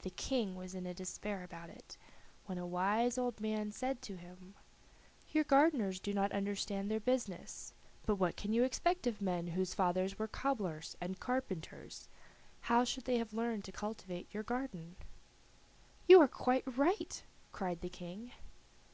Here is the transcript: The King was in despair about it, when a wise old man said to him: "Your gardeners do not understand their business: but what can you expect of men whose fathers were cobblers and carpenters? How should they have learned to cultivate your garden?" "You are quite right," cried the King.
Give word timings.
The 0.00 0.08
King 0.12 0.56
was 0.56 0.74
in 0.74 0.90
despair 0.94 1.42
about 1.42 1.68
it, 1.68 1.98
when 2.46 2.56
a 2.56 2.66
wise 2.66 3.18
old 3.18 3.42
man 3.42 3.72
said 3.72 4.00
to 4.00 4.16
him: 4.16 4.54
"Your 5.32 5.44
gardeners 5.44 6.00
do 6.00 6.14
not 6.14 6.32
understand 6.32 6.90
their 6.90 6.98
business: 6.98 7.74
but 8.06 8.14
what 8.14 8.38
can 8.38 8.54
you 8.54 8.64
expect 8.64 9.06
of 9.06 9.20
men 9.20 9.48
whose 9.48 9.74
fathers 9.74 10.18
were 10.18 10.28
cobblers 10.28 10.96
and 10.98 11.20
carpenters? 11.20 12.08
How 12.72 12.84
should 12.84 13.04
they 13.04 13.18
have 13.18 13.34
learned 13.34 13.64
to 13.66 13.70
cultivate 13.72 14.32
your 14.32 14.44
garden?" 14.44 14.96
"You 16.08 16.22
are 16.22 16.26
quite 16.26 16.64
right," 16.66 17.22
cried 17.52 17.82
the 17.82 17.90
King. 17.90 18.32